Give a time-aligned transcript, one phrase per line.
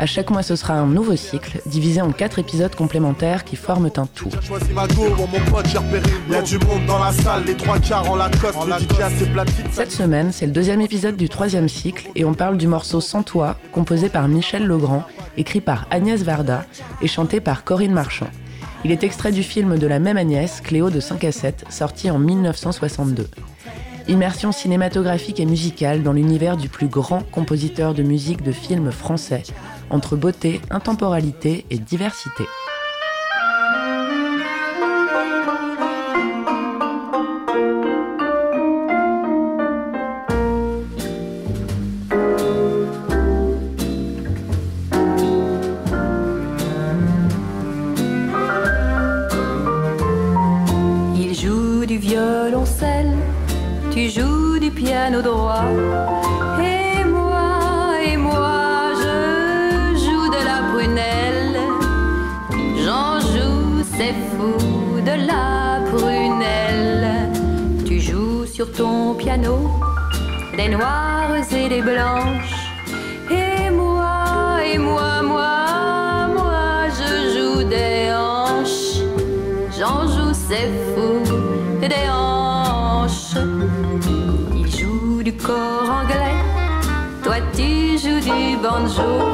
[0.00, 3.90] À chaque mois, ce sera un nouveau cycle, divisé en quatre épisodes complémentaires qui forment
[3.96, 4.30] un tout.
[9.70, 13.22] Cette semaine, c'est le deuxième épisode du troisième cycle et on parle du morceau Sans
[13.22, 15.04] toi, composé par Michel Legrand,
[15.36, 16.64] écrit par Agnès Varda
[17.02, 18.30] et chanté par Corinne Marchand.
[18.86, 22.10] Il est extrait du film de la même Agnès, Cléo de 5 à 7, sorti
[22.10, 23.28] en 1962.
[24.08, 29.42] Immersion cinématographique et musicale dans l'univers du plus grand compositeur de musique de films français,
[29.90, 32.44] entre beauté, intemporalité et diversité.
[51.16, 53.12] Il joue du violoncelle,
[53.92, 55.64] tu joues du piano droit
[68.60, 69.70] sur ton piano
[70.54, 72.60] des noires et des blanches.
[73.30, 79.00] Et moi, et moi, moi, moi, je joue des hanches.
[79.78, 81.08] J'en joue, c'est fou,
[81.80, 83.34] des hanches.
[84.54, 86.40] Il joue du corps anglais,
[87.24, 89.29] toi tu joues du banjo.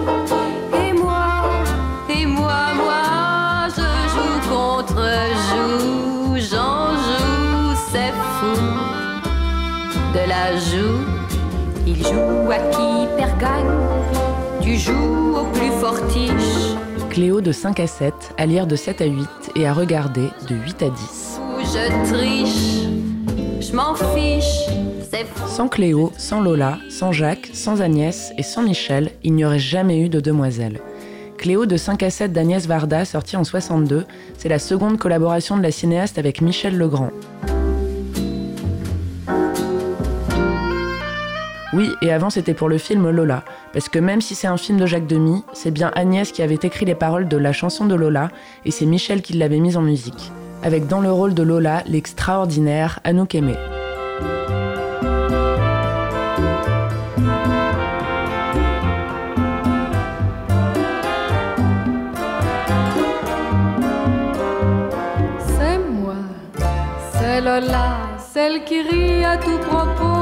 [11.87, 13.65] Il joue à qui perd gagne.
[14.61, 16.77] Tu joues au plus fortiche.
[17.11, 20.55] Cléo de 5 à 7, à lire de 7 à 8 et à regarder de
[20.57, 21.41] 8 à 10.
[21.61, 22.87] Je triche,
[23.61, 24.67] je m'en fiche.
[25.47, 30.01] Sans Cléo, sans Lola, sans Jacques, sans Agnès et sans Michel, il n'y aurait jamais
[30.01, 30.81] eu de demoiselles.
[31.39, 34.05] Cléo de 5 à 7 d'Agnès Varda, sortie en 62,
[34.37, 37.11] c'est la seconde collaboration de la cinéaste avec Michel Legrand.
[41.77, 43.45] Oui, et avant c'était pour le film Lola,
[43.75, 46.55] parce que même si c'est un film de Jacques Demy, c'est bien Agnès qui avait
[46.55, 48.31] écrit les paroles de la chanson de Lola,
[48.65, 50.33] et c'est Michel qui l'avait mise en musique.
[50.63, 53.57] Avec dans le rôle de Lola l'extraordinaire Anouk Aimé.
[65.47, 66.15] C'est moi,
[67.13, 67.99] c'est Lola,
[68.33, 70.16] celle qui rit à tout propos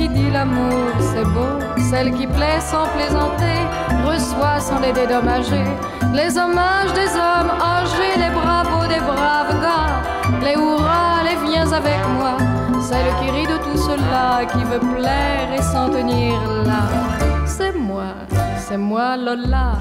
[0.00, 1.52] qui dit l'amour c'est beau,
[1.90, 3.60] celle qui plaît sans plaisanter,
[4.06, 5.68] reçoit sans les dédommager,
[6.14, 9.92] les hommages des hommes âgés, les bravos des braves gars,
[10.42, 12.34] les hurrahs, les viens avec moi,
[12.80, 16.34] celle qui rit de tout cela, qui veut plaire et s'en tenir
[16.64, 16.82] là.
[17.46, 18.14] C'est moi,
[18.56, 19.72] c'est moi Lola.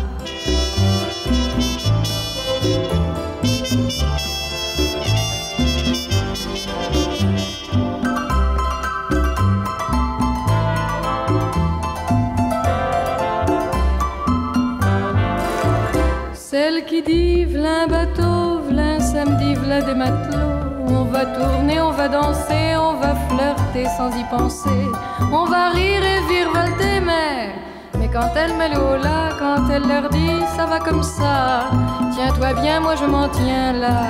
[19.85, 20.87] Des matelots.
[20.87, 24.85] On va tourner, on va danser, on va flirter sans y penser.
[25.31, 27.53] On va rire et virevolter, mais.
[27.99, 31.69] Mais quand elle met l'eau là, quand elle leur dit ça va comme ça,
[32.13, 34.01] tiens-toi bien, moi je m'en tiens là.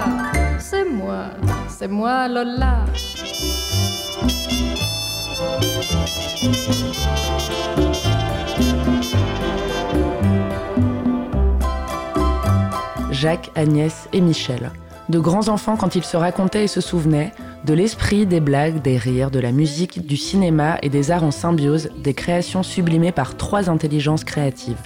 [0.60, 1.26] C'est moi,
[1.68, 2.86] c'est moi Lola.
[13.12, 14.72] Jacques, Agnès et Michel.
[15.10, 17.32] De grands enfants quand ils se racontaient et se souvenaient,
[17.66, 21.32] de l'esprit, des blagues, des rires, de la musique, du cinéma et des arts en
[21.32, 24.78] symbiose, des créations sublimées par trois intelligences créatives,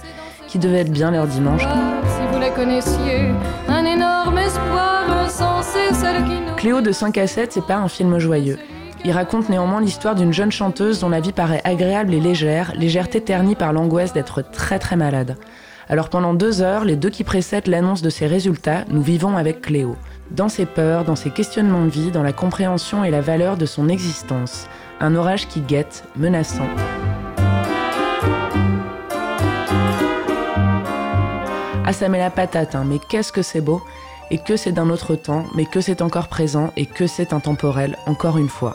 [0.48, 1.60] qui devaient être bien leur dimanche.
[1.62, 3.32] Si vous les connaissiez,
[3.68, 6.56] un énorme espoir insensé, celle qui nous...
[6.56, 8.58] Cléo de 5 à 7, c'est pas un film joyeux.
[9.04, 13.20] Il raconte néanmoins l'histoire d'une jeune chanteuse dont la vie paraît agréable et légère, légèreté
[13.20, 15.36] ternie par l'angoisse d'être très très malade.
[15.88, 19.60] Alors pendant deux heures, les deux qui précèdent l'annonce de ces résultats, nous vivons avec
[19.60, 19.96] Cléo.
[20.30, 23.66] Dans ses peurs, dans ses questionnements de vie, dans la compréhension et la valeur de
[23.66, 24.68] son existence.
[25.00, 26.68] Un orage qui guette, menaçant.
[31.86, 33.82] Ah ça met la patate, hein, mais qu'est-ce que c'est beau
[34.30, 37.98] Et que c'est d'un autre temps, mais que c'est encore présent, et que c'est intemporel,
[38.06, 38.74] encore une fois.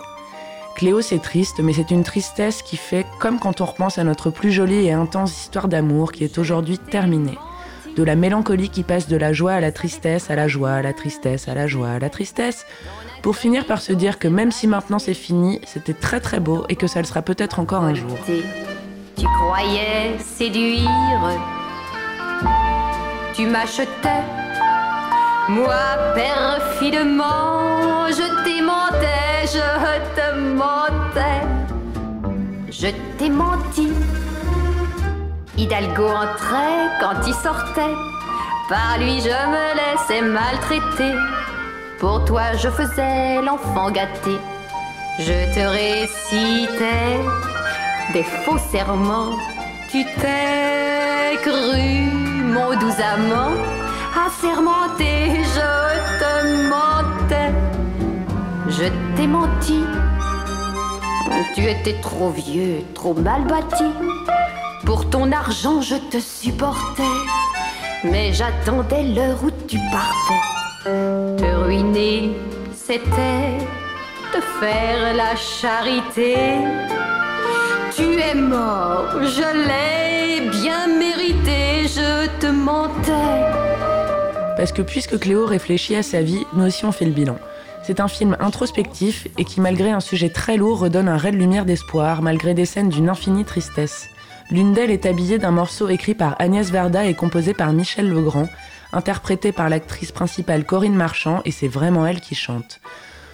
[0.76, 4.30] Cléo, c'est triste, mais c'est une tristesse qui fait comme quand on repense à notre
[4.30, 7.38] plus jolie et intense histoire d'amour qui est aujourd'hui terminée.
[8.00, 10.82] De la mélancolie qui passe de la joie à la tristesse, à la joie, à
[10.82, 12.66] la tristesse, à la joie, à la tristesse,
[13.22, 16.64] pour finir par se dire que même si maintenant c'est fini, c'était très très beau
[16.70, 18.18] et que ça le sera peut-être encore un jour.
[19.18, 20.88] Tu croyais séduire,
[23.34, 24.24] tu m'achetais,
[25.50, 25.76] moi
[26.16, 31.44] perfidement, je t'aimantais, je te mentais,
[32.72, 32.88] je
[33.18, 33.90] t'ai menti.
[35.60, 37.94] Hidalgo entrait quand il sortait,
[38.70, 41.14] par lui je me laissais maltraiter.
[42.00, 44.38] Pour toi, je faisais l'enfant gâté.
[45.20, 47.20] Je te récitais
[48.14, 49.36] des faux serments.
[49.92, 52.10] Tu t'es cru,
[52.42, 53.52] mon doux amant,
[54.26, 56.34] assermenté, je te
[56.70, 57.54] mentais.
[58.70, 58.86] Je
[59.18, 59.84] t'ai menti.
[61.54, 63.84] Tu étais trop vieux, trop mal bâti.
[64.90, 67.04] Pour ton argent, je te supportais.
[68.04, 71.38] Mais j'attendais l'heure où tu partais.
[71.38, 72.32] Te ruiner,
[72.74, 73.60] c'était
[74.34, 76.38] te faire la charité.
[77.96, 83.46] Tu es mort, je l'ai bien mérité, je te mentais.
[84.58, 87.38] Parce que puisque Cléo réfléchit à sa vie, nous aussi on fait le bilan.
[87.84, 91.38] C'est un film introspectif et qui, malgré un sujet très lourd, redonne un ray de
[91.38, 94.10] lumière d'espoir, malgré des scènes d'une infinie tristesse.
[94.52, 98.50] L'une d'elles est habillée d'un morceau écrit par Agnès Verda et composé par Michel Legrand,
[98.92, 102.82] interprété par l'actrice principale Corinne Marchand, et c'est vraiment elle qui chante.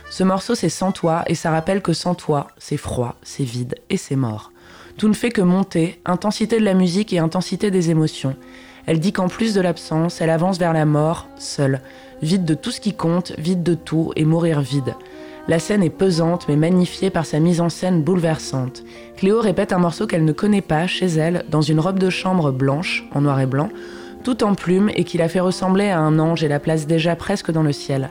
[0.09, 3.75] Ce morceau, c'est Sans toi, et ça rappelle que sans toi, c'est froid, c'est vide
[3.89, 4.51] et c'est mort.
[4.97, 8.35] Tout ne fait que monter, intensité de la musique et intensité des émotions.
[8.85, 11.79] Elle dit qu'en plus de l'absence, elle avance vers la mort, seule,
[12.21, 14.95] vide de tout ce qui compte, vide de tout et mourir vide.
[15.47, 18.83] La scène est pesante mais magnifiée par sa mise en scène bouleversante.
[19.15, 22.51] Cléo répète un morceau qu'elle ne connaît pas chez elle, dans une robe de chambre
[22.51, 23.69] blanche, en noir et blanc,
[24.24, 27.15] tout en plumes et qui la fait ressembler à un ange et la place déjà
[27.15, 28.09] presque dans le ciel.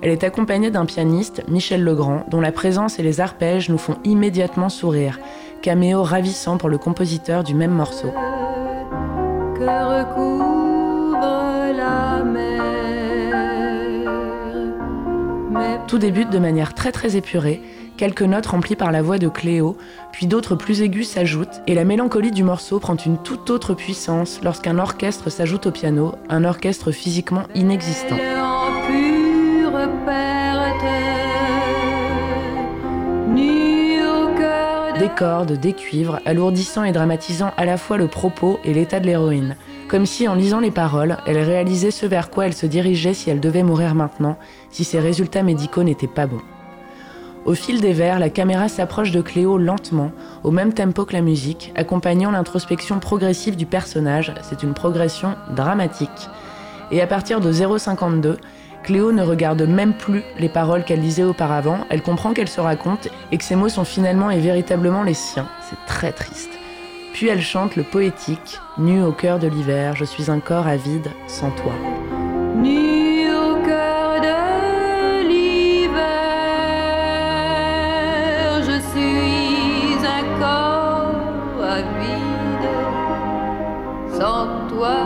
[0.00, 3.98] Elle est accompagnée d'un pianiste, Michel Legrand, dont la présence et les arpèges nous font
[4.04, 5.18] immédiatement sourire.
[5.60, 8.08] Caméo ravissant pour le compositeur du même morceau.
[15.90, 17.60] Tout débute de manière très très épurée,
[17.96, 19.76] quelques notes remplies par la voix de Cléo,
[20.12, 24.38] puis d'autres plus aiguës s'ajoutent, et la mélancolie du morceau prend une toute autre puissance
[24.44, 28.18] lorsqu'un orchestre s'ajoute au piano, un orchestre physiquement inexistant.
[35.00, 39.06] Des cordes, des cuivres, alourdissant et dramatisant à la fois le propos et l'état de
[39.06, 39.56] l'héroïne.
[39.88, 43.30] Comme si, en lisant les paroles, elle réalisait ce vers quoi elle se dirigeait si
[43.30, 44.36] elle devait mourir maintenant,
[44.68, 46.42] si ses résultats médicaux n'étaient pas bons.
[47.46, 50.12] Au fil des vers, la caméra s'approche de Cléo lentement,
[50.44, 54.34] au même tempo que la musique, accompagnant l'introspection progressive du personnage.
[54.42, 56.28] C'est une progression dramatique.
[56.90, 58.36] Et à partir de 0,52,
[58.82, 63.08] Cléo ne regarde même plus les paroles qu'elle lisait auparavant, elle comprend qu'elle se raconte
[63.30, 65.48] et que ses mots sont finalement et véritablement les siens.
[65.68, 66.50] C'est très triste.
[67.12, 71.08] Puis elle chante le poétique, nu au cœur de l'hiver, je suis un corps avide
[71.26, 71.72] sans toi.
[72.56, 76.00] nu au cœur de l'hiver.
[78.62, 82.68] Je suis un corps avide
[84.18, 84.96] sans toi.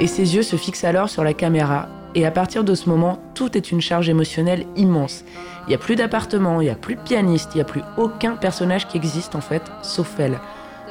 [0.00, 3.18] Et ses yeux se fixent alors sur la caméra, et à partir de ce moment,
[3.34, 5.24] tout est une charge émotionnelle immense.
[5.66, 7.82] Il n'y a plus d'appartement, il n'y a plus de pianiste, il n'y a plus
[7.96, 10.38] aucun personnage qui existe en fait, sauf elle.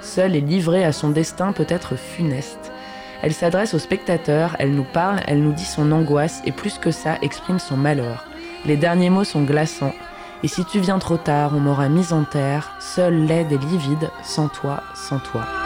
[0.01, 2.71] Seule et livrée à son destin peut-être funeste.
[3.21, 6.89] Elle s'adresse au spectateur, elle nous parle, elle nous dit son angoisse et plus que
[6.89, 8.25] ça, exprime son malheur.
[8.65, 9.93] Les derniers mots sont glaçants.
[10.43, 14.09] Et si tu viens trop tard, on m'aura mise en terre, seule, laide et livide,
[14.23, 15.60] sans toi, sans toi.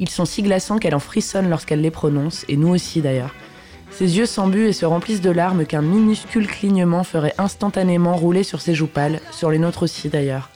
[0.00, 3.34] Ils sont si glaçants qu'elle en frissonne lorsqu'elle les prononce, et nous aussi d'ailleurs.
[3.90, 8.60] Ses yeux s'embuent et se remplissent de larmes qu'un minuscule clignement ferait instantanément rouler sur
[8.60, 10.50] ses joues pâles, sur les nôtres aussi d'ailleurs.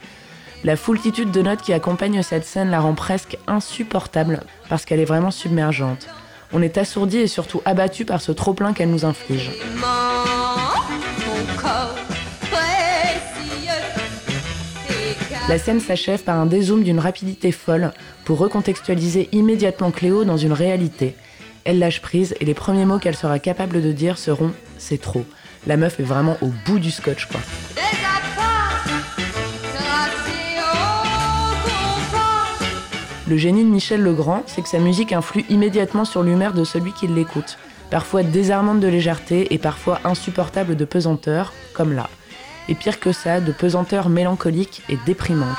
[0.65, 5.05] La foultitude de notes qui accompagnent cette scène la rend presque insupportable parce qu'elle est
[5.05, 6.09] vraiment submergente.
[6.53, 9.51] On est assourdi et surtout abattu par ce trop-plein qu'elle nous inflige.
[15.49, 17.93] La scène s'achève par un dézoom d'une rapidité folle
[18.25, 21.17] pour recontextualiser immédiatement Cléo dans une réalité.
[21.65, 25.25] Elle lâche prise et les premiers mots qu'elle sera capable de dire seront C'est trop.
[25.67, 27.41] La meuf est vraiment au bout du scotch, quoi.
[33.29, 36.93] Le génie de Michel Legrand, c'est que sa musique influe immédiatement sur l'humeur de celui
[36.93, 37.59] qui l'écoute,
[37.91, 42.09] parfois désarmante de légèreté et parfois insupportable de pesanteur, comme là.
[42.73, 45.59] Et pire que ça, de pesanteur mélancolique et déprimante.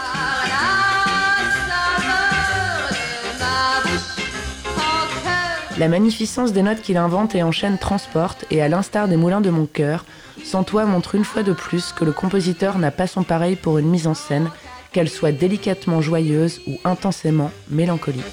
[5.78, 9.52] La magnificence des notes qu'il invente et enchaîne transporte, et à l'instar des moulins de
[9.52, 10.06] mon cœur,
[10.44, 13.78] Sans toi montre une fois de plus que le compositeur n'a pas son pareil pour
[13.78, 14.50] une mise en scène,
[14.92, 18.26] qu'elle soit délicatement joyeuse ou intensément mélancolique.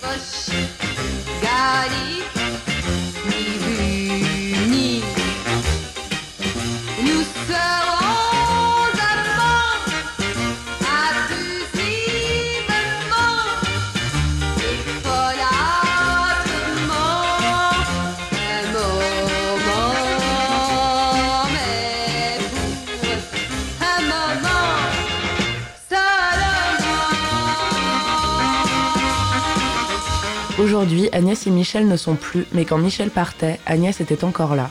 [30.60, 34.68] Aujourd'hui, Agnès et Michel ne sont plus, mais quand Michel partait, Agnès était encore là.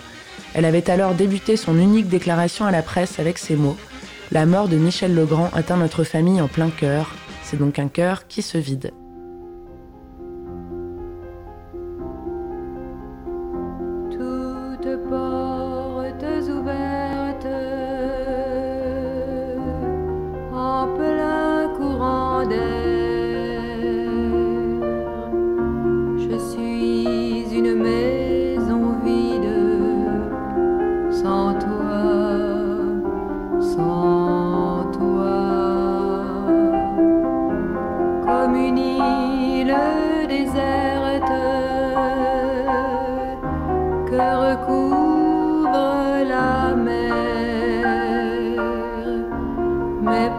[0.53, 3.75] Elle avait alors débuté son unique déclaration à la presse avec ces mots
[4.31, 7.15] La mort de Michel Legrand atteint notre famille en plein cœur.
[7.41, 8.91] C'est donc un cœur qui se vide.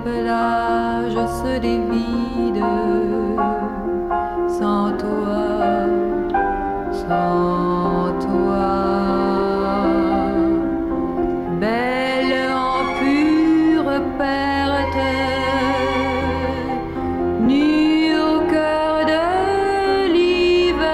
[0.04, 2.64] pelage se dévide
[4.58, 5.42] sans toi,
[6.92, 8.68] sans toi.
[11.60, 15.06] Belle en pure perte,
[17.40, 19.24] nue au cœur de
[20.14, 20.86] l'hiver,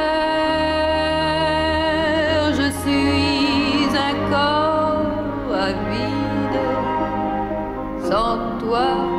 [2.58, 6.05] je suis un corps à vie.
[8.76, 9.15] 我。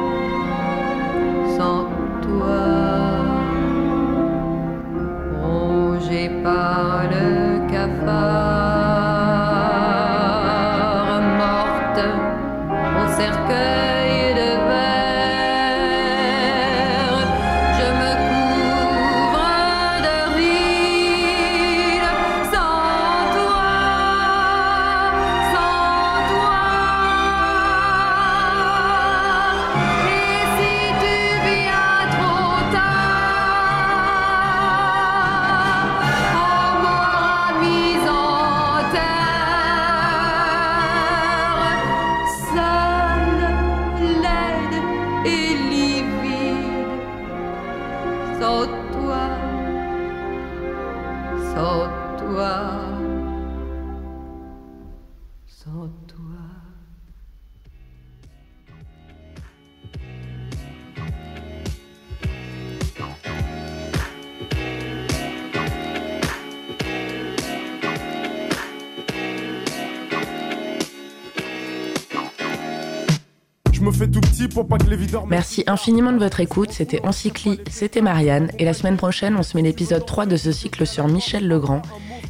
[51.57, 53.06] sans toi.
[75.27, 76.71] Merci infiniment de votre écoute.
[76.71, 78.49] C'était Encycli, c'était Marianne.
[78.59, 81.81] Et la semaine prochaine, on se met l'épisode 3 de ce cycle sur Michel Legrand.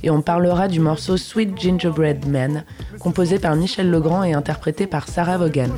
[0.03, 2.63] Et on parlera du morceau Sweet Gingerbread Man,
[2.99, 5.69] composé par Michel Legrand et interprété par Sarah Vaughan.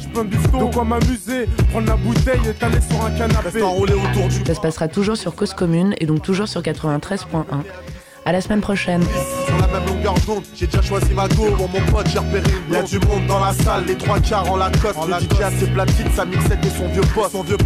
[4.45, 7.45] Ça se passera toujours sur Cause Commune et donc toujours sur 93.1.
[8.25, 9.01] À la semaine prochaine.
[9.45, 11.51] Sur la même longueur d'onde, j'ai déjà choisi ma go.
[11.55, 12.73] Pour mon pote, j'ai repéré une.
[12.73, 14.95] Y'a du monde dans la salle, les trois quarts en la cote.
[15.07, 17.31] Le DJ a ses platines, sa mixette et son vieux poste.
[17.31, 17.57] Son vieux